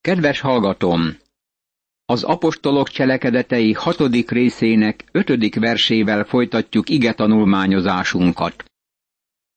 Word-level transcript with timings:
Kedves 0.00 0.40
hallgatom! 0.40 1.16
Az 2.04 2.22
apostolok 2.22 2.88
cselekedetei 2.88 3.72
hatodik 3.72 4.30
részének 4.30 5.04
ötödik 5.12 5.54
versével 5.54 6.24
folytatjuk 6.24 6.88
ige 6.88 7.12
tanulmányozásunkat. 7.14 8.64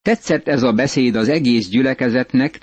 Tetszett 0.02 0.48
ez 0.48 0.64
a 0.64 0.74
beszéd 0.74 1.16
az 1.16 1.30
egész 1.30 1.68
gyülekezetnek, 1.68 2.60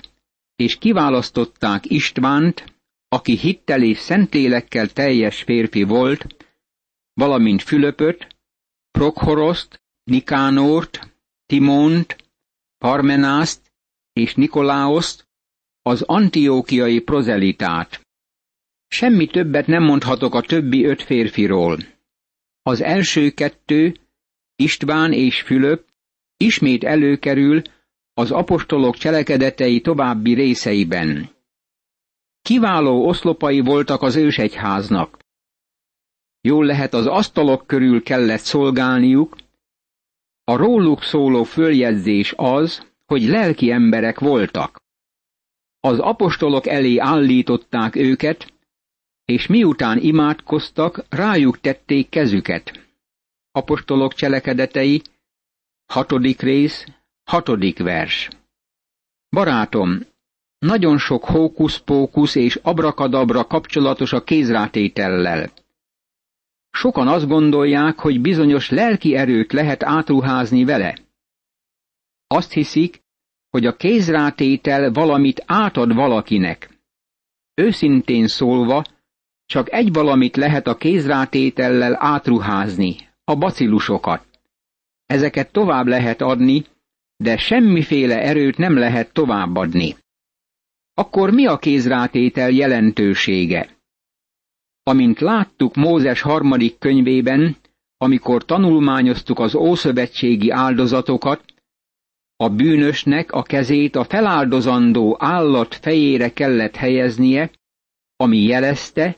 és 0.55 0.77
kiválasztották 0.77 1.89
Istvánt, 1.89 2.63
aki 3.07 3.37
hittel 3.37 3.83
és 3.83 3.97
szentélekkel 3.97 4.87
teljes 4.87 5.41
férfi 5.41 5.83
volt, 5.83 6.25
valamint 7.13 7.61
Fülöpöt, 7.61 8.27
Prokhoroszt, 8.91 9.81
Nikánort, 10.03 11.15
Timont, 11.45 12.15
Parmenászt 12.77 13.71
és 14.13 14.35
Nikoláoszt, 14.35 15.27
az 15.81 16.01
antiókiai 16.01 16.99
prozelitát. 16.99 18.01
Semmi 18.87 19.27
többet 19.27 19.67
nem 19.67 19.83
mondhatok 19.83 20.35
a 20.35 20.41
többi 20.41 20.85
öt 20.85 21.01
férfiról. 21.01 21.77
Az 22.61 22.81
első 22.81 23.29
kettő, 23.29 23.95
István 24.55 25.13
és 25.13 25.41
Fülöp, 25.41 25.85
ismét 26.37 26.83
előkerül 26.83 27.61
az 28.13 28.31
apostolok 28.31 28.95
cselekedetei 28.95 29.81
további 29.81 30.33
részeiben. 30.33 31.29
Kiváló 32.41 33.07
oszlopai 33.07 33.59
voltak 33.59 34.01
az 34.01 34.15
ősegyháznak. 34.15 35.19
Jól 36.41 36.65
lehet 36.65 36.93
az 36.93 37.05
asztalok 37.05 37.67
körül 37.67 38.03
kellett 38.03 38.39
szolgálniuk, 38.39 39.35
a 40.43 40.55
róluk 40.55 41.03
szóló 41.03 41.43
följegyzés 41.43 42.33
az, 42.37 42.87
hogy 43.05 43.21
lelki 43.21 43.71
emberek 43.71 44.19
voltak. 44.19 44.80
Az 45.83 45.99
apostolok 45.99 46.67
elé 46.67 46.97
állították 46.97 47.95
őket, 47.95 48.53
és 49.25 49.47
miután 49.47 49.97
imádkoztak, 49.97 51.05
rájuk 51.09 51.59
tették 51.59 52.09
kezüket. 52.09 52.89
Apostolok 53.51 54.13
cselekedetei, 54.13 55.01
hatodik 55.85 56.41
rész, 56.41 56.85
hatodik 57.23 57.79
vers. 57.79 58.29
Barátom, 59.29 59.99
nagyon 60.57 60.97
sok 60.97 61.25
hókusz-pókusz 61.25 62.35
és 62.35 62.55
abrakadabra 62.55 63.45
kapcsolatos 63.45 64.13
a 64.13 64.23
kézrátétellel. 64.23 65.51
Sokan 66.69 67.07
azt 67.07 67.27
gondolják, 67.27 67.99
hogy 67.99 68.21
bizonyos 68.21 68.69
lelki 68.69 69.15
erőt 69.15 69.51
lehet 69.51 69.83
átruházni 69.83 70.63
vele. 70.63 70.97
Azt 72.27 72.51
hiszik, 72.51 73.00
hogy 73.51 73.65
a 73.65 73.75
kézrátétel 73.75 74.91
valamit 74.91 75.43
átad 75.45 75.93
valakinek. 75.93 76.69
Őszintén 77.53 78.27
szólva, 78.27 78.83
csak 79.45 79.71
egy 79.71 79.93
valamit 79.93 80.35
lehet 80.35 80.67
a 80.67 80.77
kézrátétellel 80.77 81.95
átruházni, 81.99 82.95
a 83.23 83.35
bacillusokat. 83.35 84.25
Ezeket 85.05 85.51
tovább 85.51 85.87
lehet 85.87 86.21
adni, 86.21 86.65
de 87.17 87.37
semmiféle 87.37 88.21
erőt 88.21 88.57
nem 88.57 88.77
lehet 88.77 89.13
továbbadni. 89.13 89.95
Akkor 90.93 91.31
mi 91.31 91.45
a 91.45 91.57
kézrátétel 91.57 92.49
jelentősége? 92.49 93.69
Amint 94.83 95.19
láttuk 95.19 95.75
Mózes 95.75 96.21
harmadik 96.21 96.77
könyvében, 96.77 97.55
amikor 97.97 98.45
tanulmányoztuk 98.45 99.39
az 99.39 99.55
ószövetségi 99.55 100.49
áldozatokat, 100.49 101.50
a 102.41 102.49
bűnösnek 102.49 103.31
a 103.31 103.43
kezét 103.43 103.95
a 103.95 104.03
feláldozandó 104.03 105.15
állat 105.19 105.75
fejére 105.75 106.33
kellett 106.33 106.75
helyeznie, 106.75 107.51
ami 108.15 108.37
jelezte, 108.37 109.17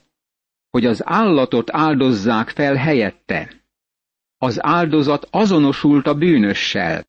hogy 0.69 0.85
az 0.85 1.01
állatot 1.05 1.69
áldozzák 1.71 2.49
fel 2.49 2.75
helyette. 2.75 3.63
Az 4.37 4.63
áldozat 4.65 5.27
azonosult 5.31 6.07
a 6.07 6.13
bűnössel. 6.13 7.07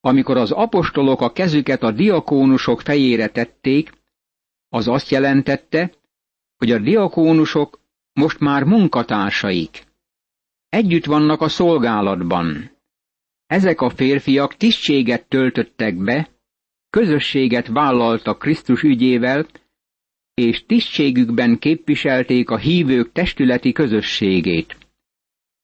Amikor 0.00 0.36
az 0.36 0.50
apostolok 0.50 1.20
a 1.20 1.32
kezüket 1.32 1.82
a 1.82 1.90
diakónusok 1.90 2.80
fejére 2.80 3.26
tették, 3.26 3.92
az 4.68 4.88
azt 4.88 5.10
jelentette, 5.10 5.92
hogy 6.56 6.70
a 6.70 6.78
diakónusok 6.78 7.80
most 8.12 8.40
már 8.40 8.64
munkatársaik. 8.64 9.84
Együtt 10.68 11.04
vannak 11.04 11.40
a 11.40 11.48
szolgálatban. 11.48 12.75
Ezek 13.46 13.80
a 13.80 13.90
férfiak 13.90 14.56
tisztséget 14.56 15.28
töltöttek 15.28 15.96
be, 15.96 16.30
közösséget 16.90 17.66
vállaltak 17.66 18.38
Krisztus 18.38 18.82
ügyével, 18.82 19.46
és 20.34 20.66
tisztségükben 20.66 21.58
képviselték 21.58 22.50
a 22.50 22.56
hívők 22.56 23.12
testületi 23.12 23.72
közösségét. 23.72 24.76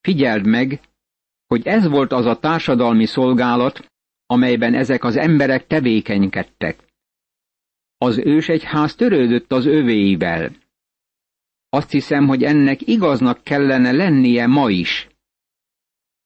Figyeld 0.00 0.46
meg, 0.46 0.80
hogy 1.46 1.66
ez 1.66 1.88
volt 1.88 2.12
az 2.12 2.26
a 2.26 2.38
társadalmi 2.38 3.06
szolgálat, 3.06 3.92
amelyben 4.26 4.74
ezek 4.74 5.04
az 5.04 5.16
emberek 5.16 5.66
tevékenykedtek. 5.66 6.84
Az 7.98 8.18
ősegyház 8.18 8.94
törődött 8.94 9.52
az 9.52 9.66
övéivel. 9.66 10.56
Azt 11.68 11.90
hiszem, 11.90 12.26
hogy 12.26 12.42
ennek 12.42 12.86
igaznak 12.86 13.44
kellene 13.44 13.92
lennie 13.92 14.46
ma 14.46 14.70
is. 14.70 15.08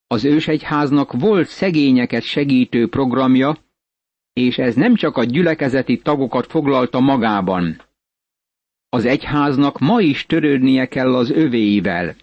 Az 0.06 0.24
ősegyháznak 0.24 1.12
volt 1.12 1.48
szegényeket 1.48 2.22
segítő 2.22 2.88
programja, 2.88 3.56
és 4.32 4.58
ez 4.58 4.74
nem 4.74 4.94
csak 4.94 5.16
a 5.16 5.24
gyülekezeti 5.24 5.98
tagokat 5.98 6.46
foglalta 6.46 7.00
magában. 7.00 7.82
Az 8.88 9.04
egyháznak 9.04 9.78
ma 9.78 10.00
is 10.00 10.26
törődnie 10.26 10.86
kell 10.88 11.14
az 11.14 11.30
övéivel. 11.30 12.16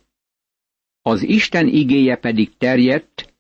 Az 1.02 1.22
Isten 1.24 1.68
igéje 1.68 2.16
pedig 2.16 2.58
terjedt, 2.58 3.34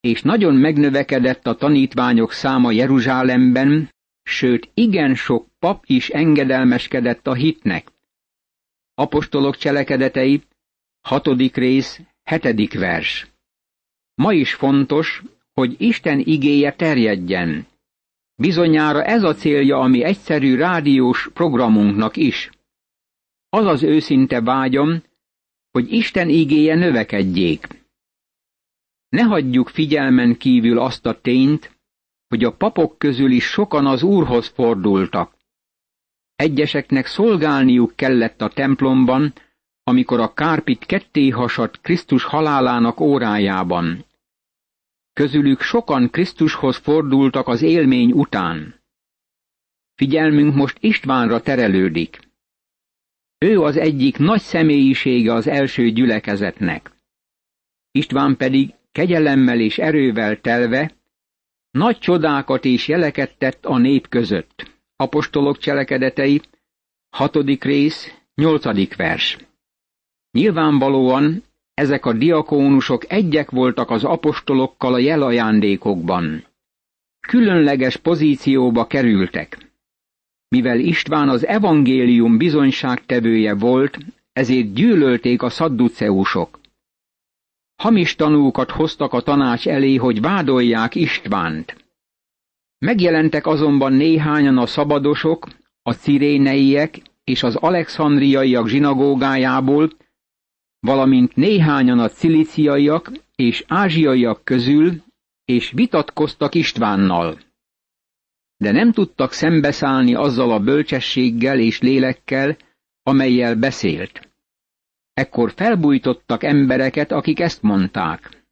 és 0.00 0.22
nagyon 0.22 0.54
megnövekedett 0.54 1.46
a 1.46 1.54
tanítványok 1.54 2.32
száma 2.32 2.70
Jeruzsálemben, 2.70 3.90
sőt 4.22 4.70
igen 4.74 5.14
sok 5.14 5.46
pap 5.58 5.84
is 5.86 6.08
engedelmeskedett 6.08 7.26
a 7.26 7.34
hitnek. 7.34 7.92
Apostolok 8.94 9.56
cselekedetei, 9.56 10.42
hatodik 11.00 11.56
rész, 11.56 12.00
hetedik 12.22 12.74
vers. 12.78 13.33
Ma 14.14 14.32
is 14.32 14.54
fontos, 14.54 15.22
hogy 15.52 15.74
Isten 15.78 16.18
igéje 16.18 16.72
terjedjen. 16.72 17.66
Bizonyára 18.34 19.04
ez 19.04 19.22
a 19.22 19.34
célja 19.34 19.78
a 19.78 19.86
mi 19.86 20.02
egyszerű 20.02 20.56
rádiós 20.56 21.30
programunknak 21.32 22.16
is. 22.16 22.50
Az 23.48 23.66
az 23.66 23.82
őszinte 23.82 24.40
vágyom, 24.40 25.02
hogy 25.70 25.92
Isten 25.92 26.28
igéje 26.28 26.74
növekedjék. 26.74 27.66
Ne 29.08 29.22
hagyjuk 29.22 29.68
figyelmen 29.68 30.36
kívül 30.36 30.78
azt 30.78 31.06
a 31.06 31.20
tényt, 31.20 31.76
hogy 32.28 32.44
a 32.44 32.56
papok 32.56 32.98
közül 32.98 33.30
is 33.30 33.44
sokan 33.44 33.86
az 33.86 34.02
Úrhoz 34.02 34.46
fordultak. 34.46 35.36
Egyeseknek 36.36 37.06
szolgálniuk 37.06 37.96
kellett 37.96 38.40
a 38.40 38.48
templomban, 38.48 39.32
amikor 39.84 40.20
a 40.20 40.32
kárpit 40.32 40.86
ketté 40.86 41.28
hasadt 41.28 41.80
Krisztus 41.80 42.24
halálának 42.24 43.00
órájában. 43.00 44.04
Közülük 45.12 45.60
sokan 45.60 46.10
Krisztushoz 46.10 46.76
fordultak 46.76 47.48
az 47.48 47.62
élmény 47.62 48.12
után. 48.12 48.82
Figyelmünk 49.94 50.54
most 50.54 50.76
Istvánra 50.80 51.40
terelődik. 51.40 52.20
Ő 53.38 53.60
az 53.60 53.76
egyik 53.76 54.18
nagy 54.18 54.40
személyisége 54.40 55.32
az 55.32 55.46
első 55.46 55.90
gyülekezetnek. 55.90 56.90
István 57.90 58.36
pedig 58.36 58.74
kegyelemmel 58.92 59.60
és 59.60 59.78
erővel 59.78 60.40
telve, 60.40 60.94
nagy 61.70 61.98
csodákat 61.98 62.64
és 62.64 62.88
jeleket 62.88 63.38
tett 63.38 63.64
a 63.64 63.78
nép 63.78 64.08
között. 64.08 64.70
Apostolok 64.96 65.58
cselekedetei, 65.58 66.40
hatodik 67.10 67.64
rész, 67.64 68.14
nyolcadik 68.34 68.96
vers. 68.96 69.38
Nyilvánvalóan 70.34 71.42
ezek 71.74 72.06
a 72.06 72.12
diakónusok 72.12 73.12
egyek 73.12 73.50
voltak 73.50 73.90
az 73.90 74.04
apostolokkal 74.04 74.94
a 74.94 74.98
jelajándékokban. 74.98 76.44
Különleges 77.20 77.96
pozícióba 77.96 78.86
kerültek. 78.86 79.72
Mivel 80.48 80.78
István 80.78 81.28
az 81.28 81.46
evangélium 81.46 82.38
bizonyságtevője 82.38 83.54
volt, 83.54 83.98
ezért 84.32 84.72
gyűlölték 84.72 85.42
a 85.42 85.50
szadduceusok. 85.50 86.60
Hamis 87.76 88.14
tanúkat 88.14 88.70
hoztak 88.70 89.12
a 89.12 89.20
tanács 89.20 89.68
elé, 89.68 89.94
hogy 89.94 90.20
vádolják 90.20 90.94
Istvánt. 90.94 91.76
Megjelentek 92.78 93.46
azonban 93.46 93.92
néhányan 93.92 94.58
a 94.58 94.66
szabadosok, 94.66 95.48
a 95.82 95.92
ciréneiek 95.92 97.02
és 97.24 97.42
az 97.42 97.56
alexandriaiak 97.56 98.68
zsinagógájából, 98.68 99.90
valamint 100.84 101.36
néhányan 101.36 101.98
a 101.98 102.08
ciliciaiak 102.08 103.12
és 103.36 103.64
ázsiaiak 103.68 104.44
közül, 104.44 105.02
és 105.44 105.70
vitatkoztak 105.70 106.54
Istvánnal. 106.54 107.38
de 108.56 108.70
nem 108.70 108.92
tudtak 108.92 109.32
szembeszállni 109.32 110.14
azzal 110.14 110.50
a 110.50 110.58
bölcsességgel 110.60 111.58
és 111.58 111.80
lélekkel, 111.80 112.56
amelyel 113.02 113.56
beszélt. 113.56 114.28
Ekkor 115.12 115.52
felbújtottak 115.56 116.42
embereket, 116.42 117.12
akik 117.12 117.40
ezt 117.40 117.62
mondták. 117.62 118.44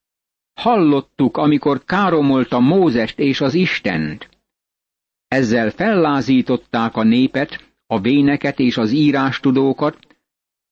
Hallottuk, 0.54 1.36
amikor 1.36 1.84
káromolta 1.84 2.60
Mózest 2.60 3.18
és 3.18 3.40
az 3.40 3.54
Istent. 3.54 4.28
Ezzel 5.28 5.70
fellázították 5.70 6.96
a 6.96 7.02
népet, 7.02 7.74
a 7.86 8.00
véneket 8.00 8.58
és 8.58 8.76
az 8.76 8.90
írástudókat, 8.90 10.11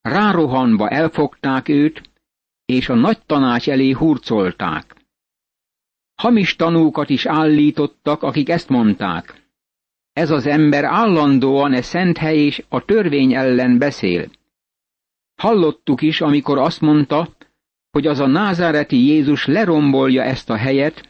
rárohanva 0.02 0.88
elfogták 0.88 1.69
őt, 1.69 2.11
és 2.64 2.88
a 2.88 2.94
nagy 2.94 3.19
tanács 3.26 3.69
elé 3.69 3.91
hurcolták. 3.91 4.94
Hamis 6.14 6.56
tanúkat 6.56 7.11
is 7.11 7.26
állítottak, 7.26 8.23
akik 8.23 8.49
ezt 8.49 8.69
mondták. 8.69 9.43
Ez 10.12 10.31
az 10.31 10.47
ember 10.47 10.85
állandóan 10.85 11.73
e 11.73 11.82
szent 11.82 12.19
hely 12.19 12.38
és 12.38 12.64
a 12.69 12.85
törvény 12.85 13.35
ellen 13.35 13.79
beszél. 13.79 14.31
Hallottuk 15.35 16.02
is, 16.02 16.20
amikor 16.20 16.58
azt 16.58 16.81
mondta, 16.81 17.29
hogy 17.91 18.06
az 18.06 18.19
a 18.19 18.26
názáreti 18.26 18.97
Jézus 18.97 19.47
lerombolja 19.47 20.23
ezt 20.23 20.50
a 20.50 20.56
helyet, 20.56 21.08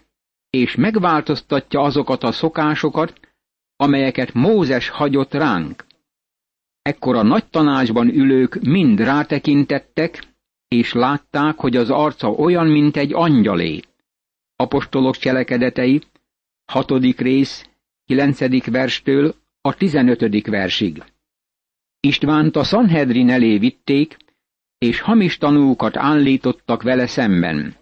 és 0.51 0.75
megváltoztatja 0.75 1.81
azokat 1.81 2.23
a 2.23 2.33
szokásokat, 2.33 3.21
amelyeket 3.77 4.33
Mózes 4.33 4.89
hagyott 4.89 5.35
ránk. 5.35 5.85
Ekkor 6.83 7.17
a 7.17 7.23
nagy 7.23 7.47
tanácsban 7.47 8.09
ülők 8.09 8.61
mind 8.61 9.01
rátekintettek, 9.01 10.23
és 10.69 10.93
látták, 10.93 11.57
hogy 11.57 11.77
az 11.77 11.91
arca 11.91 12.29
olyan, 12.29 12.67
mint 12.67 12.97
egy 12.97 13.13
angyalé. 13.13 13.81
Apostolok 14.57 15.17
cselekedetei, 15.17 16.01
hatodik 16.65 17.21
rész, 17.21 17.69
kilencedik 18.05 18.67
verstől 18.67 19.35
a 19.61 19.75
tizenötödik 19.75 20.47
versig. 20.47 21.03
Istvánt 22.01 22.57
a 22.57 22.65
Sanhedrin 22.65 23.31
elé 23.31 23.59
vitték, 23.59 24.17
és 24.79 25.01
hamis 25.01 25.39
tanúkat 25.39 25.97
állítottak 25.97 26.83
vele 26.83 27.07
szemben. 27.07 27.77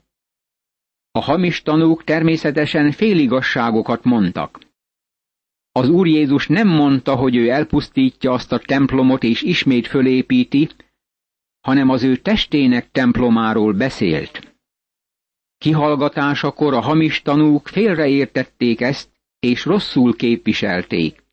A 1.10 1.20
hamis 1.20 1.62
tanúk 1.62 2.04
természetesen 2.04 2.90
féligasságokat 2.90 4.04
mondtak. 4.04 4.58
Az 5.72 5.88
Úr 5.88 6.06
Jézus 6.06 6.46
nem 6.46 6.68
mondta, 6.68 7.14
hogy 7.14 7.36
ő 7.36 7.50
elpusztítja 7.50 8.32
azt 8.32 8.52
a 8.52 8.58
templomot 8.58 9.22
és 9.22 9.42
ismét 9.42 9.86
fölépíti, 9.86 10.68
hanem 11.60 11.88
az 11.88 12.02
ő 12.02 12.16
testének 12.16 12.90
templomáról 12.90 13.72
beszélt. 13.72 14.56
Kihallgatásakor 15.58 16.74
a 16.74 16.80
hamis 16.80 17.22
tanúk 17.22 17.68
félreértették 17.68 18.80
ezt, 18.80 19.10
és 19.40 19.64
rosszul 19.64 20.16
képviselték. 20.16 21.24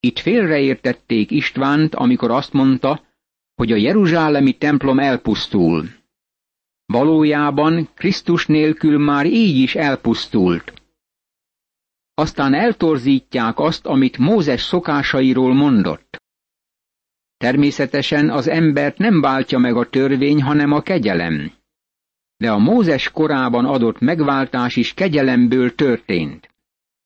Itt 0.00 0.18
félreértették 0.18 1.30
Istvánt, 1.30 1.94
amikor 1.94 2.30
azt 2.30 2.52
mondta, 2.52 3.04
hogy 3.54 3.72
a 3.72 3.76
jeruzsálemi 3.76 4.52
templom 4.52 4.98
elpusztul. 4.98 5.88
Valójában 6.86 7.88
Krisztus 7.94 8.46
nélkül 8.46 8.98
már 8.98 9.26
így 9.26 9.56
is 9.56 9.74
elpusztult. 9.74 10.83
Aztán 12.14 12.54
eltorzítják 12.54 13.58
azt, 13.58 13.86
amit 13.86 14.18
Mózes 14.18 14.62
szokásairól 14.62 15.54
mondott. 15.54 16.22
Természetesen 17.36 18.30
az 18.30 18.48
embert 18.48 18.98
nem 18.98 19.20
váltja 19.20 19.58
meg 19.58 19.76
a 19.76 19.88
törvény, 19.88 20.42
hanem 20.42 20.72
a 20.72 20.80
kegyelem. 20.80 21.52
De 22.36 22.50
a 22.50 22.58
Mózes 22.58 23.10
korában 23.10 23.64
adott 23.64 23.98
megváltás 23.98 24.76
is 24.76 24.94
kegyelemből 24.94 25.74
történt. 25.74 26.54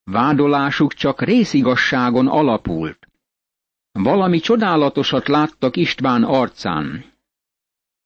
Vádolásuk 0.05 0.93
csak 0.93 1.23
részigasságon 1.23 2.27
alapult. 2.27 3.09
Valami 3.93 4.39
csodálatosat 4.39 5.29
láttak 5.29 5.77
István 5.77 6.25
arcán. 6.25 7.05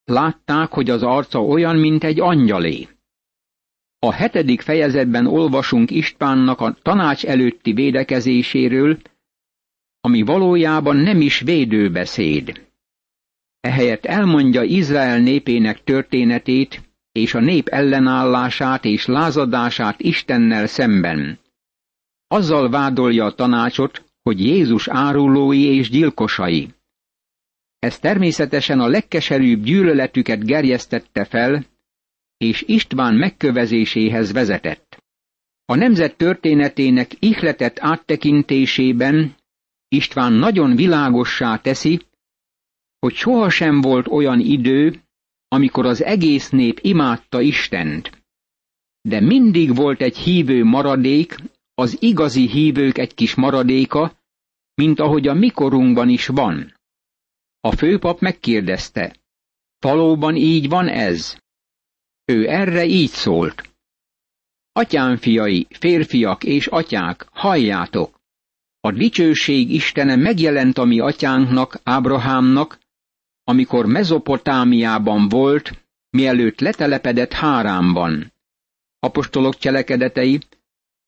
Látták, 0.03 0.71
hogy 0.71 0.89
az 0.89 1.03
arca 1.03 1.43
olyan, 1.43 1.75
mint 1.75 2.03
egy 2.03 2.19
angyalé. 2.19 2.87
A 4.03 4.11
hetedik 4.11 4.61
fejezetben 4.61 5.27
olvasunk 5.27 5.91
Istvánnak 5.91 6.59
a 6.61 6.75
tanács 6.81 7.25
előtti 7.25 7.73
védekezéséről, 7.73 8.97
ami 10.01 10.21
valójában 10.21 10.95
nem 10.95 11.21
is 11.21 11.39
védőbeszéd. 11.39 12.67
Ehelyett 13.59 14.05
elmondja 14.05 14.63
Izrael 14.63 15.19
népének 15.19 15.83
történetét 15.83 16.81
és 17.11 17.33
a 17.33 17.39
nép 17.39 17.67
ellenállását 17.67 18.85
és 18.85 19.05
lázadását 19.05 19.99
Istennel 19.99 20.67
szemben. 20.67 21.39
Azzal 22.27 22.69
vádolja 22.69 23.25
a 23.25 23.33
tanácsot, 23.33 24.03
hogy 24.23 24.39
Jézus 24.39 24.87
árulói 24.87 25.63
és 25.63 25.89
gyilkosai. 25.89 26.73
Ez 27.79 27.99
természetesen 27.99 28.79
a 28.79 28.87
legkeserűbb 28.87 29.63
gyűlöletüket 29.63 30.45
gerjesztette 30.45 31.25
fel, 31.25 31.71
és 32.43 32.63
István 32.67 33.15
megkövezéséhez 33.15 34.31
vezetett. 34.31 35.03
A 35.65 35.75
nemzet 35.75 36.17
történetének 36.17 37.11
ihletett 37.19 37.79
áttekintésében 37.79 39.35
István 39.87 40.33
nagyon 40.33 40.75
világossá 40.75 41.57
teszi, 41.57 42.01
hogy 42.99 43.13
sohasem 43.13 43.81
volt 43.81 44.07
olyan 44.07 44.39
idő, 44.39 45.01
amikor 45.47 45.85
az 45.85 46.03
egész 46.03 46.49
nép 46.49 46.79
imádta 46.81 47.41
Istent. 47.41 48.23
De 49.01 49.19
mindig 49.19 49.75
volt 49.75 50.01
egy 50.01 50.17
hívő 50.17 50.63
maradék, 50.63 51.35
az 51.73 51.97
igazi 52.01 52.47
hívők 52.47 52.97
egy 52.97 53.13
kis 53.13 53.35
maradéka, 53.35 54.11
mint 54.75 54.99
ahogy 54.99 55.27
a 55.27 55.33
mikorunkban 55.33 56.09
is 56.09 56.27
van. 56.27 56.73
A 57.59 57.71
főpap 57.71 58.19
megkérdezte, 58.19 59.15
valóban 59.79 60.35
így 60.35 60.69
van 60.69 60.87
ez? 60.87 61.42
Ő 62.25 62.49
erre 62.49 62.85
így 62.85 63.09
szólt. 63.09 63.69
Atyám 64.71 65.17
fiai, 65.17 65.67
férfiak 65.69 66.43
és 66.43 66.67
atyák, 66.67 67.27
halljátok! 67.31 68.21
A 68.79 68.91
dicsőség 68.91 69.71
Istene 69.71 70.15
megjelent 70.15 70.77
a 70.77 70.83
mi 70.83 70.99
atyánknak, 70.99 71.79
Ábrahámnak, 71.83 72.79
amikor 73.43 73.85
Mezopotámiában 73.85 75.29
volt, 75.29 75.85
mielőtt 76.09 76.59
letelepedett 76.59 77.33
Hárámban. 77.33 78.33
Apostolok 78.99 79.57
cselekedetei, 79.57 80.39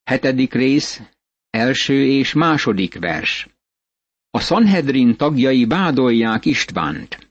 hetedik 0.03 0.53
rész, 0.53 1.01
első 1.49 2.05
és 2.05 2.33
második 2.33 2.99
vers. 2.99 3.47
A 4.29 4.39
Sanhedrin 4.39 5.15
tagjai 5.15 5.65
vádolják 5.65 6.45
Istvánt. 6.45 7.29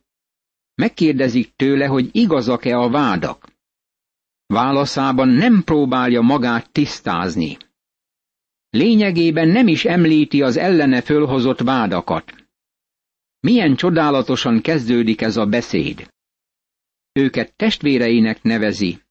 Megkérdezik 0.74 1.56
tőle, 1.56 1.86
hogy 1.86 2.08
igazak-e 2.12 2.78
a 2.78 2.90
vádak. 2.90 3.53
Válaszában 4.54 5.28
nem 5.28 5.64
próbálja 5.64 6.20
magát 6.20 6.70
tisztázni. 6.72 7.56
Lényegében 8.70 9.48
nem 9.48 9.66
is 9.66 9.84
említi 9.84 10.42
az 10.42 10.56
ellene 10.56 11.02
fölhozott 11.02 11.60
vádakat. 11.60 12.34
Milyen 13.40 13.76
csodálatosan 13.76 14.60
kezdődik 14.60 15.20
ez 15.20 15.36
a 15.36 15.46
beszéd. 15.46 16.12
Őket 17.12 17.56
testvéreinek 17.56 18.42
nevezi, 18.42 19.02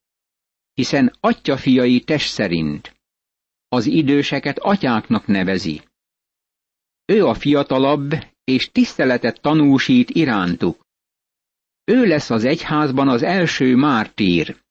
hiszen 0.73 1.17
atyafiai 1.19 1.99
test 1.99 2.31
szerint. 2.31 2.95
Az 3.67 3.85
időseket 3.85 4.59
atyáknak 4.59 5.27
nevezi. 5.27 5.81
Ő 7.05 7.25
a 7.25 7.33
fiatalabb, 7.33 8.11
és 8.43 8.71
tiszteletet 8.71 9.41
tanúsít 9.41 10.09
irántuk. 10.09 10.85
Ő 11.83 12.05
lesz 12.05 12.29
az 12.29 12.43
egyházban 12.43 13.09
az 13.09 13.23
első 13.23 13.75
mártír. 13.75 14.61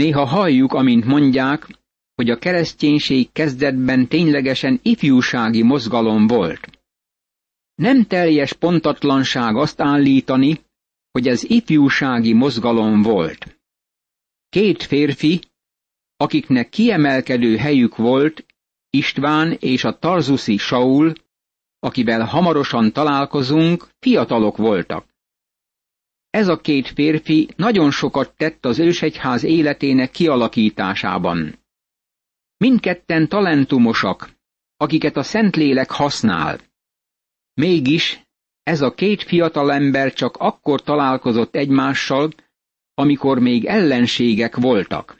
Néha 0.00 0.24
halljuk, 0.24 0.72
amint 0.72 1.04
mondják, 1.04 1.68
hogy 2.14 2.30
a 2.30 2.38
kereszténység 2.38 3.32
kezdetben 3.32 4.08
ténylegesen 4.08 4.80
ifjúsági 4.82 5.62
mozgalom 5.62 6.26
volt. 6.26 6.68
Nem 7.74 8.04
teljes 8.04 8.52
pontatlanság 8.52 9.56
azt 9.56 9.80
állítani, 9.80 10.60
hogy 11.10 11.28
ez 11.28 11.44
ifjúsági 11.44 12.32
mozgalom 12.32 13.02
volt. 13.02 13.58
Két 14.48 14.82
férfi, 14.82 15.40
akiknek 16.16 16.68
kiemelkedő 16.68 17.56
helyük 17.56 17.96
volt, 17.96 18.44
István 18.90 19.56
és 19.60 19.84
a 19.84 19.98
tarzuszi 19.98 20.56
Saul, 20.56 21.12
akivel 21.78 22.24
hamarosan 22.24 22.92
találkozunk, 22.92 23.88
fiatalok 23.98 24.56
voltak. 24.56 25.15
Ez 26.36 26.48
a 26.48 26.56
két 26.56 26.88
férfi 26.88 27.48
nagyon 27.56 27.90
sokat 27.90 28.36
tett 28.36 28.64
az 28.64 28.78
ősegyház 28.78 29.42
életének 29.42 30.10
kialakításában. 30.10 31.58
Mindketten 32.56 33.28
talentumosak, 33.28 34.30
akiket 34.76 35.16
a 35.16 35.22
Szentlélek 35.22 35.90
használ. 35.90 36.60
Mégis 37.54 38.20
ez 38.62 38.80
a 38.80 38.94
két 38.94 39.22
fiatalember 39.22 40.12
csak 40.12 40.36
akkor 40.36 40.82
találkozott 40.82 41.54
egymással, 41.54 42.30
amikor 42.94 43.38
még 43.38 43.64
ellenségek 43.64 44.56
voltak. 44.56 45.18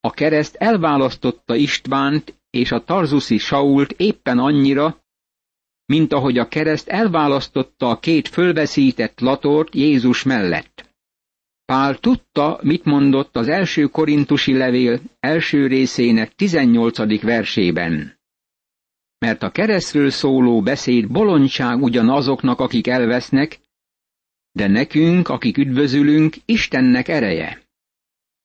A 0.00 0.10
kereszt 0.10 0.54
elválasztotta 0.54 1.54
Istvánt 1.54 2.34
és 2.50 2.72
a 2.72 2.84
tarzuszi 2.84 3.38
Sault 3.38 3.92
éppen 3.92 4.38
annyira, 4.38 5.01
mint 5.92 6.12
ahogy 6.12 6.38
a 6.38 6.48
kereszt 6.48 6.88
elválasztotta 6.88 7.88
a 7.88 7.98
két 7.98 8.28
fölveszített 8.28 9.20
latort 9.20 9.74
Jézus 9.74 10.22
mellett. 10.22 10.94
Pál 11.64 11.98
tudta, 11.98 12.58
mit 12.62 12.84
mondott 12.84 13.36
az 13.36 13.48
első 13.48 13.86
korintusi 13.86 14.56
levél 14.56 15.00
első 15.20 15.66
részének 15.66 16.34
18. 16.34 17.22
versében. 17.22 18.18
Mert 19.18 19.42
a 19.42 19.50
keresztről 19.50 20.10
szóló 20.10 20.62
beszéd 20.62 21.08
bolondság 21.08 21.82
ugyanazoknak, 21.82 22.60
akik 22.60 22.86
elvesznek, 22.86 23.58
de 24.52 24.66
nekünk, 24.66 25.28
akik 25.28 25.58
üdvözülünk, 25.58 26.36
Istennek 26.44 27.08
ereje. 27.08 27.62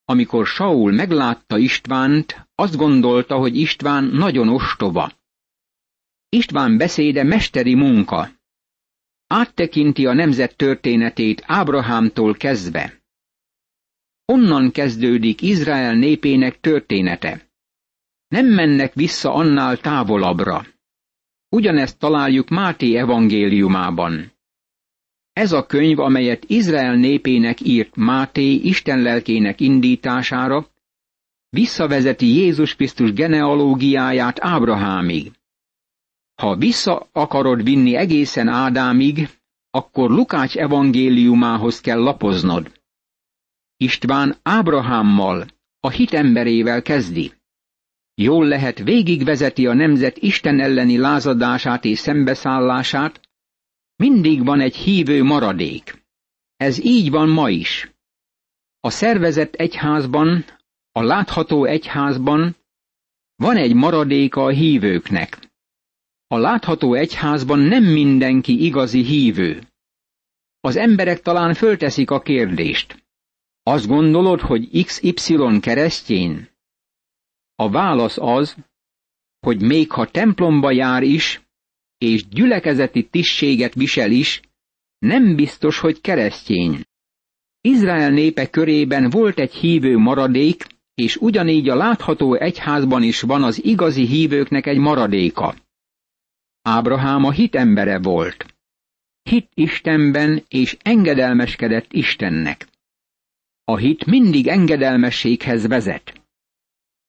Amikor 0.06 0.46
Saul 0.46 0.92
meglátta 0.92 1.58
Istvánt, 1.58 2.48
azt 2.56 2.76
gondolta, 2.76 3.36
hogy 3.38 3.58
István 3.58 4.04
nagyon 4.04 4.50
ostoba. 4.50 5.12
István 6.30 6.78
beszéde 6.78 7.24
mesteri 7.24 7.76
munka. 7.76 8.30
Áttekinti 9.28 10.06
a 10.06 10.14
nemzet 10.14 10.56
történetét 10.56 11.44
Ábrahámtól 11.46 12.34
kezdve. 12.34 13.02
Onnan 14.26 14.72
kezdődik 14.72 15.42
Izrael 15.42 15.96
népének 15.96 16.60
története. 16.60 17.50
Nem 18.28 18.46
mennek 18.46 18.94
vissza 18.94 19.34
annál 19.34 19.78
távolabbra. 19.78 20.66
Ugyanezt 21.50 22.00
találjuk 22.00 22.50
Máté 22.50 22.96
evangéliumában. 22.96 24.32
Ez 25.34 25.52
a 25.52 25.66
könyv, 25.66 26.00
amelyet 26.00 26.44
Izrael 26.48 26.96
népének 26.96 27.62
írt 27.62 27.96
Máté 27.96 28.54
Isten 28.54 29.02
lelkének 29.02 29.60
indítására, 29.60 30.68
visszavezeti 31.50 32.26
Jézus 32.26 32.76
Krisztus 32.76 33.14
genealógiáját 33.14 34.38
Ábrahámig. 34.40 35.32
Ha 36.42 36.56
vissza 36.56 37.10
akarod 37.12 37.64
vinni 37.64 37.96
egészen 37.96 38.48
Ádámig, 38.48 39.30
akkor 39.70 40.10
Lukács 40.10 40.58
evangéliumához 40.58 41.82
kell 41.82 42.00
lapoznod. 42.00 42.82
István 43.78 44.36
Ábrahámmal, 44.44 45.48
a 45.80 45.90
hit 45.90 46.14
emberével 46.14 46.82
kezdi. 46.82 47.34
Jól 48.14 48.48
lehet 48.48 48.80
végigvezeti 48.80 49.68
a 49.68 49.74
nemzet 49.74 50.18
Isten 50.18 50.60
elleni 50.60 50.98
lázadását 50.98 51.86
és 51.86 52.00
szembeszállását, 52.00 53.22
mindig 53.96 54.46
van 54.46 54.60
egy 54.60 54.76
hívő 54.76 55.24
maradék. 55.24 56.06
Ez 56.56 56.84
így 56.86 57.10
van 57.10 57.30
ma 57.30 57.50
is. 57.50 57.92
A 58.80 58.90
szervezett 58.90 59.54
egyházban, 59.54 60.46
a 60.92 61.02
látható 61.04 61.66
egyházban 61.66 62.56
van 63.36 63.56
egy 63.56 63.74
maradéka 63.74 64.44
a 64.44 64.50
hívőknek. 64.50 65.47
A 66.28 66.38
látható 66.38 66.94
egyházban 66.94 67.60
nem 67.60 67.84
mindenki 67.84 68.66
igazi 68.66 69.04
hívő. 69.04 69.68
Az 70.60 70.76
emberek 70.76 71.22
talán 71.22 71.54
fölteszik 71.54 72.12
a 72.12 72.22
kérdést. 72.22 73.06
Azt 73.64 73.88
gondolod, 73.88 74.42
hogy 74.42 74.84
XY 74.86 75.60
keresztjén? 75.60 76.50
A 77.56 77.70
válasz 77.70 78.18
az, 78.18 78.56
hogy 79.40 79.62
még 79.62 79.92
ha 79.92 80.06
templomba 80.06 80.72
jár 80.72 81.04
is, 81.04 81.42
és 81.98 82.28
gyülekezeti 82.28 83.08
tisztséget 83.08 83.74
visel 83.74 84.12
is, 84.12 84.42
nem 84.98 85.36
biztos, 85.36 85.80
hogy 85.80 86.02
keresztény. 86.02 86.82
Izrael 87.62 88.10
népe 88.10 88.50
körében 88.50 89.10
volt 89.10 89.40
egy 89.40 89.54
hívő 89.54 89.98
maradék, 89.98 90.66
és 90.94 91.16
ugyanígy 91.16 91.70
a 91.70 91.76
látható 91.76 92.34
egyházban 92.34 93.04
is 93.04 93.22
van 93.22 93.44
az 93.44 93.64
igazi 93.64 94.06
hívőknek 94.06 94.66
egy 94.66 94.78
maradéka. 94.78 95.56
Ábrahám 96.70 97.24
a 97.24 97.32
hit 97.32 97.56
embere 97.56 98.00
volt. 98.00 98.46
Hit 99.22 99.50
Istenben 99.54 100.44
és 100.48 100.78
engedelmeskedett 100.82 101.94
Istennek. 101.94 102.68
A 103.64 103.78
hit 103.78 104.06
mindig 104.06 104.48
engedelmességhez 104.48 105.68
vezet. 105.68 106.22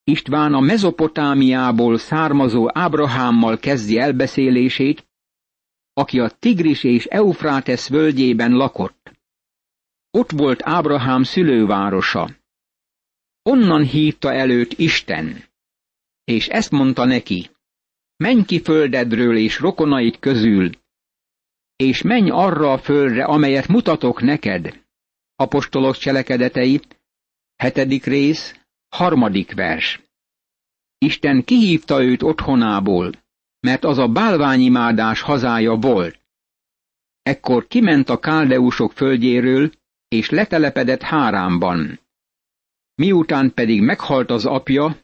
István 0.05 0.55
a 0.55 0.61
Mezopotámiából 0.61 1.99
származó 1.99 2.69
Ábrahámmal 2.73 3.59
kezdi 3.59 3.99
elbeszélését, 3.99 5.07
aki 5.93 6.19
a 6.21 6.31
Tigris 6.31 6.85
és 6.85 7.05
Eufrátesz 7.05 7.88
völgyében 7.88 8.53
lakott. 8.53 9.12
Ott 10.11 10.31
volt 10.31 10.61
Ábrahám 10.62 11.23
szülővárosa. 11.23 12.31
Onnan 13.43 13.85
hívta 13.85 14.33
előtt 14.33 14.73
Isten, 14.73 15.45
és 16.25 16.49
ezt 16.49 16.71
mondta 16.71 17.05
neki, 17.05 17.50
menj 18.19 18.45
ki 18.45 18.61
földedről 18.61 19.37
és 19.37 19.59
rokonait 19.59 20.19
közül, 20.19 20.71
és 21.77 22.03
menj 22.03 22.31
arra 22.31 22.73
a 22.73 22.79
földre, 22.79 23.25
amelyet 23.25 23.69
mutatok 23.69 24.23
neked. 24.23 24.85
Apostolok 25.37 25.97
cselekedetei, 25.97 26.81
hetedik 27.57 28.05
rész, 28.05 28.61
Harmadik 28.89 29.55
vers. 29.55 30.01
Isten 30.99 31.45
kihívta 31.45 32.03
őt 32.03 32.23
otthonából, 32.23 33.13
mert 33.61 33.85
az 33.85 33.99
a 33.99 34.09
bálványimádás 34.09 35.21
hazája 35.21 35.75
volt. 35.75 36.21
Ekkor 37.23 37.67
kiment 37.67 38.09
a 38.09 38.19
káldeusok 38.19 38.93
földjéről, 38.93 39.71
és 40.09 40.31
letelepedett 40.31 41.03
Hárámban. 41.03 42.01
Miután 42.95 43.55
pedig 43.55 43.83
meghalt 43.83 44.31
az 44.31 44.47
apja, 44.47 44.97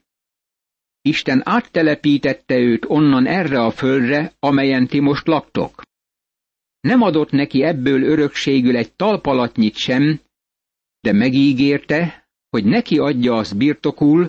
Isten 1.07 1.41
áttelepítette 1.45 2.59
őt 2.59 2.85
onnan 2.89 3.27
erre 3.27 3.61
a 3.61 3.71
földre, 3.71 4.33
amelyen 4.39 4.87
ti 4.87 5.01
most 5.01 5.27
laktok. 5.27 5.83
Nem 6.81 7.03
adott 7.03 7.31
neki 7.31 7.63
ebből 7.63 8.03
örökségül 8.03 8.77
egy 8.77 8.93
talpalatnyit 8.93 9.77
sem, 9.77 10.21
de 11.01 11.13
megígérte, 11.13 12.29
hogy 12.51 12.65
neki 12.65 12.99
adja 12.99 13.35
azt 13.35 13.57
birtokul, 13.57 14.27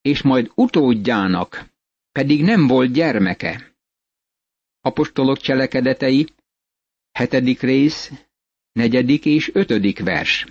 és 0.00 0.22
majd 0.22 0.50
utódjának, 0.54 1.64
pedig 2.12 2.42
nem 2.42 2.66
volt 2.66 2.92
gyermeke. 2.92 3.74
Apostolok 4.80 5.38
cselekedetei, 5.38 6.26
hetedik 7.12 7.60
rész, 7.60 8.12
negyedik 8.72 9.24
és 9.24 9.50
ötödik 9.54 9.98
vers. 9.98 10.46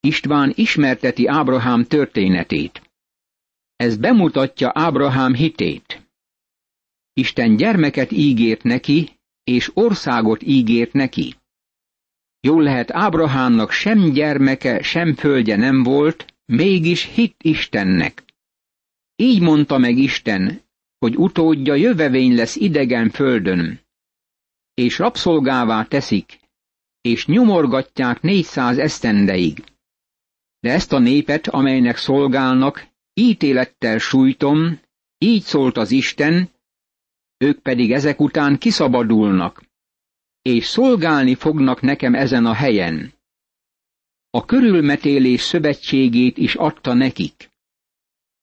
István 0.00 0.52
ismerteti 0.54 1.26
Ábrahám 1.26 1.84
történetét. 1.84 2.85
Ez 3.76 3.96
bemutatja 3.96 4.70
Ábrahám 4.74 5.34
hitét. 5.34 6.10
Isten 7.12 7.56
gyermeket 7.56 8.10
ígért 8.10 8.62
neki, 8.62 9.18
és 9.44 9.70
országot 9.74 10.42
ígért 10.42 10.92
neki. 10.92 11.34
Jól 12.40 12.62
lehet 12.62 12.90
Ábrahámnak 12.90 13.70
sem 13.70 14.12
gyermeke, 14.12 14.82
sem 14.82 15.14
földje 15.14 15.56
nem 15.56 15.82
volt, 15.82 16.34
mégis 16.44 17.04
hit 17.04 17.36
Istennek. 17.42 18.24
Így 19.16 19.40
mondta 19.40 19.78
meg 19.78 19.96
Isten, 19.96 20.60
hogy 20.98 21.16
utódja 21.16 21.74
jövevény 21.74 22.34
lesz 22.34 22.56
idegen 22.56 23.10
földön, 23.10 23.80
és 24.74 24.98
rabszolgává 24.98 25.84
teszik, 25.84 26.38
és 27.00 27.26
nyomorgatják 27.26 28.20
négyszáz 28.20 28.78
esztendeig. 28.78 29.64
De 30.60 30.72
ezt 30.72 30.92
a 30.92 30.98
népet, 30.98 31.48
amelynek 31.48 31.96
szolgálnak, 31.96 32.86
ítélettel 33.20 33.98
sújtom, 33.98 34.80
így 35.18 35.42
szólt 35.42 35.76
az 35.76 35.90
Isten, 35.90 36.50
ők 37.36 37.60
pedig 37.60 37.92
ezek 37.92 38.20
után 38.20 38.58
kiszabadulnak, 38.58 39.62
és 40.42 40.66
szolgálni 40.66 41.34
fognak 41.34 41.80
nekem 41.80 42.14
ezen 42.14 42.46
a 42.46 42.52
helyen. 42.52 43.12
A 44.30 44.44
körülmetélés 44.44 45.40
szövetségét 45.40 46.38
is 46.38 46.54
adta 46.54 46.92
nekik. 46.92 47.50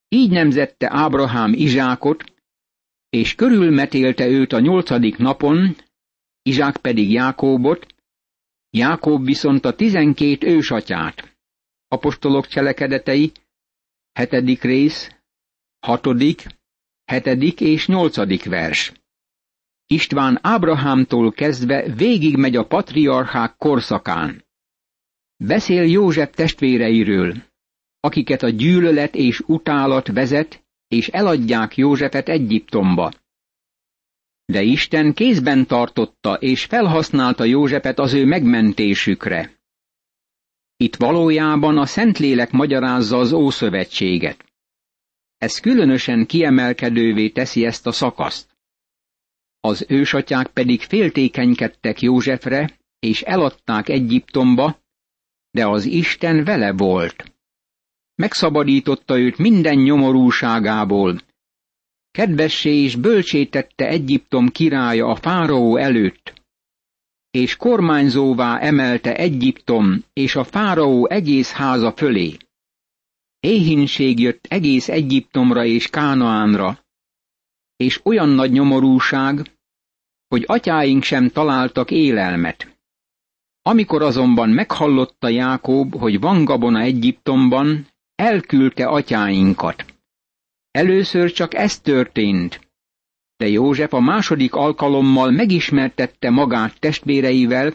Így 0.09 0.29
nemzette 0.29 0.87
Ábrahám 0.91 1.53
Izsákot, 1.53 2.23
és 3.09 3.35
körülmetélte 3.35 4.27
őt 4.27 4.53
a 4.53 4.59
nyolcadik 4.59 5.17
napon, 5.17 5.75
Izsák 6.41 6.77
pedig 6.77 7.11
Jákóbot, 7.11 7.93
Jákob 8.69 9.25
viszont 9.25 9.65
a 9.65 9.75
tizenkét 9.75 10.43
ősatyát. 10.43 11.37
Apostolok 11.87 12.47
cselekedetei, 12.47 13.31
hetedik 14.13 14.61
rész, 14.61 15.11
hatodik, 15.79 16.45
hetedik 17.05 17.61
és 17.61 17.87
nyolcadik 17.87 18.43
vers. 18.45 18.91
István 19.87 20.39
Ábrahámtól 20.41 21.31
kezdve 21.31 21.93
végigmegy 21.95 22.55
a 22.55 22.67
patriarchák 22.67 23.55
korszakán. 23.57 24.45
Beszél 25.37 25.83
József 25.83 26.29
testvéreiről, 26.35 27.35
akiket 27.99 28.43
a 28.43 28.49
gyűlölet 28.49 29.15
és 29.15 29.39
utálat 29.39 30.07
vezet, 30.07 30.63
és 30.87 31.07
eladják 31.07 31.77
Józsefet 31.77 32.29
Egyiptomba. 32.29 33.11
De 34.45 34.61
Isten 34.61 35.13
kézben 35.13 35.65
tartotta 35.65 36.33
és 36.33 36.65
felhasználta 36.65 37.43
Józsefet 37.43 37.99
az 37.99 38.13
ő 38.13 38.25
megmentésükre. 38.25 39.62
Itt 40.77 40.95
valójában 40.95 41.77
a 41.77 41.85
Szentlélek 41.85 42.51
magyarázza 42.51 43.17
az 43.17 43.31
Ószövetséget. 43.31 44.45
Ez 45.37 45.59
különösen 45.59 46.25
kiemelkedővé 46.25 47.29
teszi 47.29 47.65
ezt 47.65 47.87
a 47.87 47.91
szakaszt. 47.91 48.57
Az 49.59 49.85
ősatyák 49.87 50.47
pedig 50.47 50.81
féltékenykedtek 50.81 52.01
Józsefre, 52.01 52.79
és 52.99 53.21
eladták 53.21 53.89
Egyiptomba, 53.89 54.79
de 55.51 55.67
az 55.67 55.85
Isten 55.85 56.43
vele 56.43 56.71
volt. 56.71 57.33
Megszabadította 58.15 59.17
őt 59.17 59.37
minden 59.37 59.75
nyomorúságából. 59.75 61.21
Kedvessé 62.11 62.83
és 62.83 62.95
bölcsétette 62.95 63.87
Egyiptom 63.87 64.49
királya 64.49 65.05
a 65.07 65.15
fáraó 65.15 65.77
előtt, 65.77 66.42
és 67.37 67.55
kormányzóvá 67.55 68.59
emelte 68.59 69.15
Egyiptom 69.15 70.03
és 70.13 70.35
a 70.35 70.43
fáraó 70.43 71.07
egész 71.09 71.51
háza 71.51 71.91
fölé. 71.91 72.37
Éhínség 73.39 74.19
jött 74.19 74.45
egész 74.49 74.87
Egyiptomra 74.89 75.65
és 75.65 75.87
Kánaánra, 75.87 76.79
és 77.75 77.99
olyan 78.03 78.29
nagy 78.29 78.51
nyomorúság, 78.51 79.51
hogy 80.27 80.43
atyáink 80.47 81.03
sem 81.03 81.29
találtak 81.29 81.91
élelmet. 81.91 82.77
Amikor 83.61 84.01
azonban 84.01 84.49
meghallotta 84.49 85.27
Jákob, 85.27 85.95
hogy 85.95 86.19
van 86.19 86.45
gabona 86.45 86.79
Egyiptomban, 86.79 87.87
elküldte 88.15 88.87
atyáinkat. 88.87 89.85
Először 90.71 91.31
csak 91.31 91.53
ez 91.53 91.79
történt, 91.79 92.62
de 93.37 93.47
József 93.47 93.93
a 93.93 93.99
második 93.99 94.53
alkalommal 94.53 95.31
megismertette 95.31 96.29
magát 96.29 96.79
testvéreivel, 96.79 97.73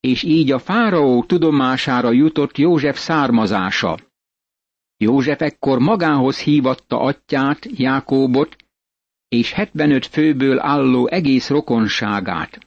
és 0.00 0.22
így 0.22 0.50
a 0.50 0.58
fáraó 0.58 1.24
tudomására 1.24 2.12
jutott 2.12 2.58
József 2.58 2.98
származása. 2.98 3.98
József 4.96 5.40
ekkor 5.40 5.78
magához 5.78 6.38
hívatta 6.38 7.00
atyát, 7.00 7.66
Jákóbot, 7.70 8.56
és 9.28 9.52
75 9.52 10.06
főből 10.06 10.60
álló 10.60 11.06
egész 11.08 11.48
rokonságát. 11.48 12.58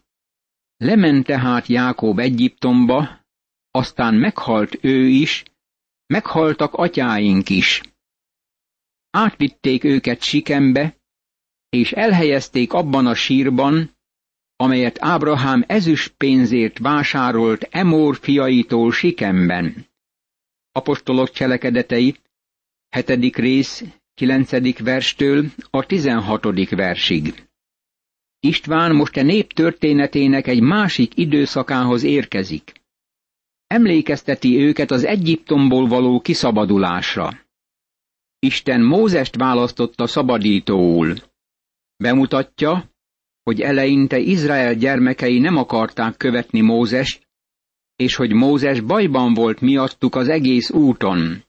Lement 0.77 1.25
tehát 1.25 1.67
Jákob 1.67 2.19
Egyiptomba, 2.19 3.25
aztán 3.71 4.15
meghalt 4.15 4.77
ő 4.81 5.07
is, 5.07 5.43
meghaltak 6.05 6.73
atyáink 6.73 7.49
is. 7.49 7.81
Átvitték 9.09 9.83
őket 9.83 10.21
Sikembe, 10.21 10.97
és 11.75 11.91
elhelyezték 11.91 12.73
abban 12.73 13.05
a 13.05 13.15
sírban, 13.15 13.95
amelyet 14.55 14.97
Ábrahám 14.99 15.63
ezüst 15.67 16.13
pénzért 16.17 16.79
vásárolt 16.79 17.67
Emór 17.71 18.17
fiaitól 18.21 18.91
Sikemben. 18.91 19.85
Apostolok 20.71 21.31
cselekedetei, 21.31 22.15
hetedik 22.89 23.35
rész, 23.35 23.83
kilencedik 24.13 24.79
verstől 24.79 25.45
a 25.69 25.85
tizenhatodik 25.85 26.69
versig. 26.69 27.47
István 28.39 28.95
most 28.95 29.17
a 29.17 29.21
nép 29.21 29.53
történetének 29.53 30.47
egy 30.47 30.61
másik 30.61 31.17
időszakához 31.17 32.03
érkezik. 32.03 32.73
Emlékezteti 33.67 34.57
őket 34.57 34.91
az 34.91 35.03
Egyiptomból 35.03 35.87
való 35.87 36.19
kiszabadulásra. 36.19 37.39
Isten 38.39 38.81
Mózest 38.81 39.35
választotta 39.35 40.07
szabadítóul. 40.07 41.15
Bemutatja, 41.97 42.89
hogy 43.43 43.61
eleinte 43.61 44.17
Izrael 44.17 44.75
gyermekei 44.75 45.39
nem 45.39 45.57
akarták 45.57 46.17
követni 46.17 46.61
Mózest, 46.61 47.27
és 47.95 48.15
hogy 48.15 48.33
Mózes 48.33 48.81
bajban 48.81 49.33
volt 49.33 49.61
miattuk 49.61 50.15
az 50.15 50.27
egész 50.27 50.69
úton. 50.69 51.43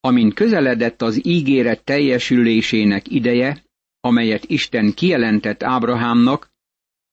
Amint 0.00 0.34
közeledett 0.34 1.02
az 1.02 1.26
ígéret 1.26 1.84
teljesülésének 1.84 3.10
ideje, 3.10 3.64
amelyet 4.00 4.44
Isten 4.44 4.94
kijelentett 4.94 5.62
Ábrahámnak, 5.62 6.50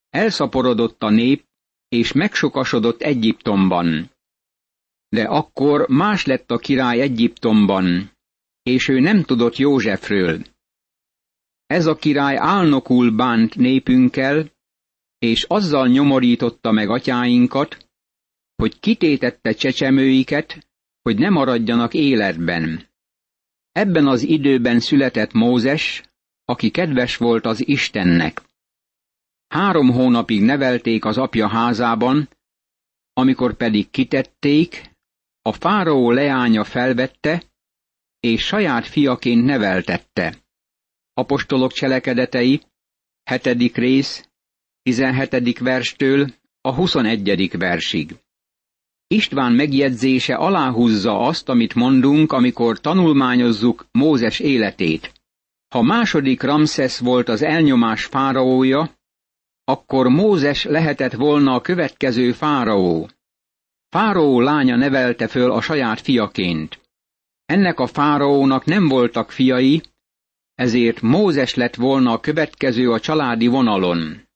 elszaporodott 0.10 1.04
a 1.04 1.10
nép, 1.10 1.46
és 1.88 2.12
megsokasodott 2.12 3.02
Egyiptomban. 3.02 4.12
De 5.10 5.24
akkor 5.24 5.88
más 5.88 6.26
lett 6.26 6.52
a 6.52 6.58
király 6.58 7.02
Egyiptomban, 7.02 8.12
és 8.64 8.88
ő 8.88 9.00
nem 9.00 9.24
tudott 9.24 9.58
Józsefről. 9.58 10.42
Ez 11.70 11.86
a 11.86 11.96
király 11.96 12.38
álnokul 12.38 13.12
bánt 13.12 13.56
népünkkel, 13.56 14.52
és 15.20 15.44
azzal 15.44 15.88
nyomorította 15.88 16.72
meg 16.72 16.90
atyáinkat, 16.90 17.90
hogy 18.56 18.80
kitétette 18.80 19.52
csecsemőiket, 19.52 20.68
hogy 21.02 21.18
ne 21.18 21.30
maradjanak 21.30 21.94
életben. 21.94 22.88
Ebben 23.72 24.08
az 24.08 24.22
időben 24.22 24.80
született 24.80 25.32
Mózes, 25.32 26.04
aki 26.46 26.70
kedves 26.70 27.18
volt 27.18 27.46
az 27.46 27.68
Istennek. 27.68 28.42
Három 29.48 29.92
hónapig 29.92 30.42
nevelték 30.42 31.06
az 31.06 31.18
apja 31.18 31.48
házában, 31.48 32.30
amikor 33.14 33.54
pedig 33.54 33.90
kitették, 33.90 34.92
a 35.42 35.54
fáraó 35.54 36.12
leánya 36.12 36.64
felvette, 36.64 37.44
és 38.20 38.46
saját 38.46 38.86
fiaként 38.88 39.46
neveltette. 39.46 40.48
Apostolok 41.20 41.72
cselekedetei, 41.72 42.62
hetedik 43.24 43.76
rész, 43.76 44.30
tizenhetedik 44.82 45.60
verstől 45.60 46.28
a 46.62 46.74
huszonegyedik 46.74 47.58
versig. 47.58 48.16
István 49.08 49.52
megjegyzése 49.52 50.36
aláhúzza 50.36 51.20
azt, 51.20 51.50
amit 51.50 51.76
mondunk, 51.76 52.32
amikor 52.32 52.80
tanulmányozzuk 52.80 53.86
Mózes 53.92 54.40
életét. 54.40 55.12
Ha 55.68 55.82
második 55.82 56.42
Ramszesz 56.42 57.00
volt 57.00 57.30
az 57.30 57.42
elnyomás 57.42 58.06
fáraója, 58.06 58.98
akkor 59.64 60.08
Mózes 60.08 60.64
lehetett 60.64 61.14
volna 61.14 61.54
a 61.54 61.62
következő 61.62 62.32
fáraó. 62.32 63.10
Fáraó 63.90 64.40
lánya 64.42 64.76
nevelte 64.76 65.28
föl 65.28 65.52
a 65.52 65.62
saját 65.62 66.00
fiaként. 66.00 66.80
Ennek 67.46 67.80
a 67.80 67.88
fáraónak 67.88 68.66
nem 68.66 68.88
voltak 68.88 69.32
fiai, 69.32 69.82
ezért 70.60 71.02
Mózes 71.02 71.54
lett 71.54 71.76
volna 71.76 72.12
a 72.12 72.20
következő 72.20 72.92
a 72.92 73.00
családi 73.00 73.48
vonalon. 73.48 74.28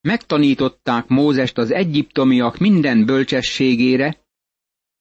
Megtanították 0.00 1.06
Mózest 1.06 1.58
az 1.58 1.70
egyiptomiak 1.70 2.58
minden 2.58 3.04
bölcsességére, 3.04 4.16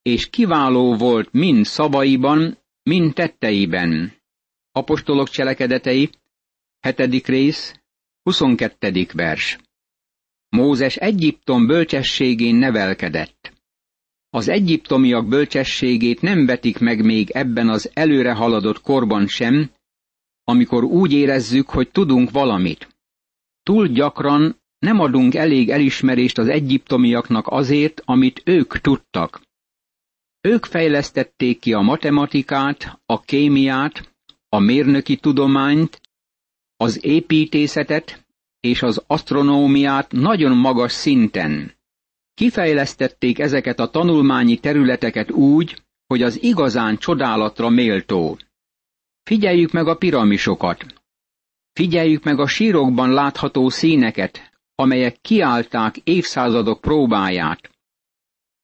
és 0.02 0.30
kiváló 0.30 0.95
volt 0.95 1.32
mind 1.32 1.65
szavaiban, 1.65 2.58
mind 2.84 3.13
tetteiben. 3.13 4.13
Apostolok 4.71 5.30
cselekedetei, 5.30 6.10
hetedik 6.80 7.28
rész, 7.28 7.82
22. 8.21 9.08
vers. 9.13 9.58
Mózes 10.49 10.95
Egyiptom 10.95 11.67
bölcsességén 11.67 12.56
nevelkedett. 12.56 13.54
Az 14.30 14.47
egyiptomiak 14.47 15.28
bölcsességét 15.28 16.21
nem 16.21 16.45
vetik 16.45 16.80
meg 16.80 17.06
még 17.06 17.30
ebben 17.30 17.69
az 17.69 17.91
előre 17.93 18.34
haladott 18.34 18.82
korban 18.82 19.28
sem, 19.28 19.71
amikor 20.43 20.84
úgy 20.84 21.13
érezzük, 21.13 21.69
hogy 21.69 21.89
tudunk 21.91 22.32
valamit. 22.32 22.88
Túl 23.63 23.88
gyakran 23.88 24.62
nem 24.79 24.99
adunk 24.99 25.36
elég 25.36 25.69
elismerést 25.69 26.38
az 26.38 26.47
egyiptomiaknak 26.47 27.47
azért, 27.47 28.01
amit 28.06 28.41
ők 28.45 28.77
tudtak. 28.79 29.41
Ők 30.41 30.65
fejlesztették 30.65 31.60
ki 31.60 31.73
a 31.73 31.82
matematikát, 31.82 32.99
a 33.06 33.21
kémiát, 33.21 34.13
a 34.49 34.60
mérnöki 34.60 35.15
tudományt, 35.15 36.01
az 36.77 37.06
építészetet 37.06 38.25
és 38.60 38.82
az 38.82 39.03
asztronómiát 39.08 40.12
nagyon 40.12 40.58
magas 40.58 40.91
szinten. 40.91 41.71
Kifejlesztették 42.34 43.39
ezeket 43.39 43.79
a 43.79 43.89
tanulmányi 43.89 44.58
területeket 44.58 45.32
úgy, 45.32 45.82
hogy 46.08 46.21
az 46.21 46.43
igazán 46.43 46.97
csodálatra 46.97 47.69
méltó. 47.69 48.38
Figyeljük 49.24 49.72
meg 49.72 49.88
a 49.88 49.96
piramisokat. 49.96 50.86
Figyeljük 51.74 52.24
meg 52.24 52.40
a 52.40 52.48
sírokban 52.48 53.14
látható 53.14 53.70
színeket, 53.70 54.52
amelyek 54.76 55.22
kiállták 55.22 55.98
évszázadok 55.98 56.82
próbáját. 56.82 57.70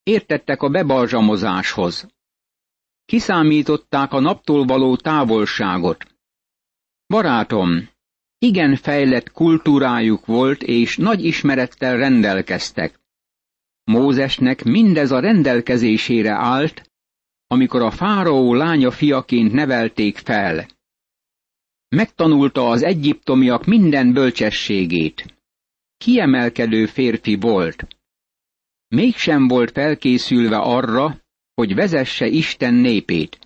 Értettek 0.04 0.62
a 0.62 0.70
bebalzsamozáshoz. 0.70 2.08
Kiszámították 3.06 4.14
a 4.14 4.20
naptól 4.20 4.66
való 4.66 4.96
távolságot. 4.96 6.06
Barátom, 7.08 7.90
igen 8.38 8.76
fejlett 8.76 9.32
kultúrájuk 9.32 10.26
volt, 10.26 10.64
és 10.64 10.98
nagy 10.98 11.26
ismerettel 11.26 11.98
rendelkeztek. 11.98 13.00
Mózesnek 13.84 14.64
mindez 14.64 15.12
a 15.12 15.20
rendelkezésére 15.20 16.32
állt, 16.32 16.89
amikor 17.52 17.82
a 17.82 17.92
fáraó 17.92 18.54
lánya 18.54 18.92
fiaként 18.92 19.52
nevelték 19.52 20.18
fel. 20.18 20.68
Megtanulta 21.90 22.70
az 22.70 22.84
egyiptomiak 22.84 23.66
minden 23.66 24.14
bölcsességét 24.14 25.38
kiemelkedő 25.98 26.86
férfi 26.86 27.36
volt. 27.36 27.88
Mégsem 28.88 29.48
volt 29.48 29.72
felkészülve 29.72 30.58
arra, 30.58 31.22
hogy 31.54 31.76
vezesse 31.76 32.28
Isten 32.28 32.74
népét. 32.74 33.40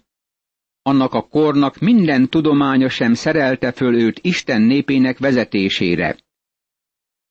annak 0.82 1.14
a 1.14 1.28
kornak 1.28 1.80
minden 1.80 2.30
tudománya 2.30 2.90
sem 2.90 3.14
szerelte 3.14 3.72
föl 3.72 3.96
őt 3.96 4.20
Isten 4.20 4.62
népének 4.62 5.18
vezetésére. 5.18 6.18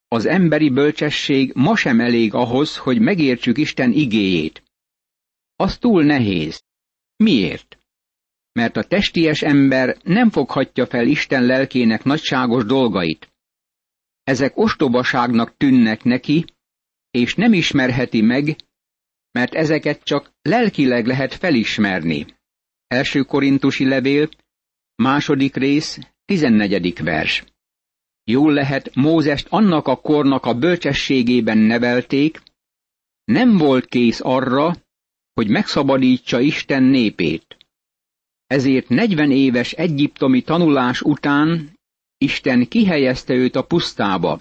Az 0.08 0.26
emberi 0.26 0.70
bölcsesség 0.70 1.52
ma 1.54 1.76
sem 1.76 2.00
elég 2.00 2.34
ahhoz, 2.34 2.76
hogy 2.76 3.00
megértsük 3.00 3.58
Isten 3.58 3.92
igéjét. 3.92 4.62
Az 5.62 5.78
túl 5.78 6.04
nehéz. 6.04 6.62
Miért? 7.16 7.78
Mert 8.52 8.76
a 8.76 8.82
testies 8.82 9.42
ember 9.42 9.96
nem 10.02 10.30
foghatja 10.30 10.86
fel 10.86 11.06
Isten 11.06 11.42
lelkének 11.42 12.04
nagyságos 12.04 12.64
dolgait. 12.64 13.32
Ezek 14.22 14.56
ostobaságnak 14.56 15.56
tűnnek 15.56 16.04
neki, 16.04 16.44
és 17.10 17.34
nem 17.34 17.52
ismerheti 17.52 18.20
meg, 18.20 18.56
mert 19.30 19.54
ezeket 19.54 20.02
csak 20.02 20.32
lelkileg 20.42 21.06
lehet 21.06 21.34
felismerni. 21.34 22.26
Első 22.86 23.20
korintusi 23.22 23.84
levél, 23.84 24.28
második 24.94 25.56
rész, 25.56 25.98
tizennegyedik 26.24 26.98
vers. 26.98 27.44
Jól 28.24 28.52
lehet, 28.52 28.94
Mózest 28.94 29.46
annak 29.50 29.86
a 29.86 29.96
kornak 29.96 30.46
a 30.46 30.54
bölcsességében 30.54 31.58
nevelték, 31.58 32.42
nem 33.24 33.56
volt 33.56 33.86
kész 33.86 34.20
arra, 34.22 34.81
hogy 35.34 35.48
megszabadítsa 35.48 36.40
Isten 36.40 36.82
népét. 36.82 37.56
Ezért 38.46 38.88
negyven 38.88 39.30
éves 39.30 39.72
egyiptomi 39.72 40.42
tanulás 40.42 41.02
után 41.02 41.78
Isten 42.18 42.68
kihelyezte 42.68 43.34
őt 43.34 43.56
a 43.56 43.62
pusztába. 43.62 44.40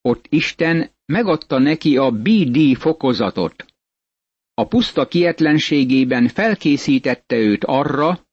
Ott 0.00 0.26
Isten 0.28 0.90
megadta 1.04 1.58
neki 1.58 1.96
a 1.96 2.10
BD 2.10 2.76
fokozatot. 2.76 3.64
A 4.54 4.64
puszta 4.64 5.08
kietlenségében 5.08 6.28
felkészítette 6.28 7.36
őt 7.36 7.64
arra, 7.64 8.26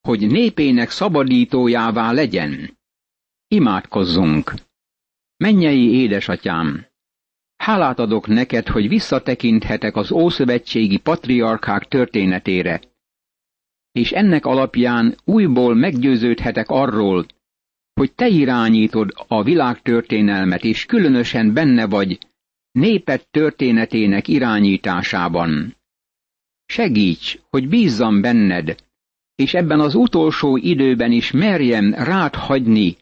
hogy 0.00 0.26
népének 0.26 0.90
szabadítójává 0.90 2.12
legyen. 2.12 2.78
Imádkozzunk! 3.48 4.54
Mennyei 5.36 5.92
édesatyám! 5.94 6.91
Hálát 7.62 7.98
adok 7.98 8.26
neked, 8.26 8.68
hogy 8.68 8.88
visszatekinthetek 8.88 9.96
az 9.96 10.12
ószövetségi 10.12 10.98
patriarkák 10.98 11.84
történetére, 11.88 12.80
és 13.92 14.10
ennek 14.12 14.46
alapján 14.46 15.16
újból 15.24 15.74
meggyőződhetek 15.74 16.68
arról, 16.68 17.26
hogy 17.94 18.12
te 18.12 18.28
irányítod 18.28 19.10
a 19.28 19.42
világ 19.42 19.82
történelmet, 19.82 20.64
és 20.64 20.86
különösen 20.86 21.52
benne 21.52 21.86
vagy 21.86 22.18
népet 22.72 23.28
történetének 23.30 24.28
irányításában. 24.28 25.76
Segíts, 26.66 27.38
hogy 27.50 27.68
bízzam 27.68 28.20
benned, 28.20 28.74
és 29.34 29.54
ebben 29.54 29.80
az 29.80 29.94
utolsó 29.94 30.56
időben 30.56 31.12
is 31.12 31.30
merjem 31.30 31.94
rád 31.94 32.34
hagyni 32.34 32.96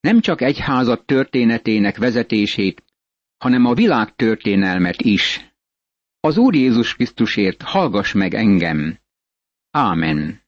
nem 0.00 0.20
csak 0.20 0.40
egyházat 0.40 1.06
történetének 1.06 1.98
vezetését, 1.98 2.82
hanem 3.42 3.64
a 3.64 3.74
világ 3.74 4.14
történelmet 4.14 5.00
is. 5.00 5.54
Az 6.20 6.36
Úr 6.36 6.54
Jézus 6.54 6.94
Krisztusért 6.94 7.62
hallgass 7.62 8.12
meg 8.12 8.34
engem. 8.34 8.98
Ámen. 9.70 10.41